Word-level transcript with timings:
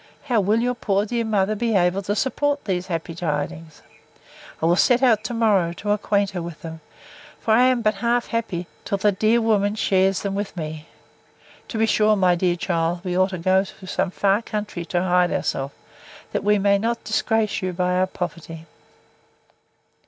How 0.23 0.41
will 0.41 0.61
your 0.61 0.73
poor 0.73 1.05
dear 1.05 1.23
mother 1.23 1.53
be 1.53 1.75
able 1.75 2.01
to 2.01 2.15
support 2.15 2.65
these 2.65 2.87
happy 2.87 3.13
tidings? 3.13 3.83
I 4.59 4.65
will 4.65 4.75
set 4.75 5.03
out 5.03 5.23
to 5.25 5.33
morrow, 5.35 5.73
to 5.73 5.91
acquaint 5.91 6.31
her 6.31 6.41
with 6.41 6.63
them: 6.63 6.81
for 7.39 7.51
I 7.53 7.65
am 7.67 7.83
but 7.83 7.93
half 8.01 8.25
happy, 8.29 8.65
till 8.83 8.97
the 8.97 9.11
dear 9.11 9.39
good 9.39 9.45
woman 9.45 9.75
shares 9.75 10.21
them 10.23 10.33
with 10.33 10.57
me!—To 10.57 11.77
be 11.77 11.85
sure, 11.85 12.15
my 12.15 12.33
dear 12.33 12.55
child, 12.55 13.01
we 13.03 13.15
ought 13.15 13.29
to 13.29 13.37
go 13.37 13.59
into 13.59 13.85
some 13.85 14.09
far 14.09 14.41
country 14.41 14.85
to 14.85 15.03
hide 15.03 15.31
ourselves, 15.31 15.75
that 16.31 16.43
we 16.43 16.57
may 16.57 16.79
not 16.79 17.03
disgrace 17.03 17.61
you 17.61 17.71
by 17.71 17.91
our 17.97 18.07
poverty! 18.07 18.65